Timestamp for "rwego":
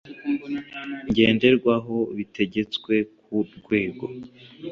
3.57-4.05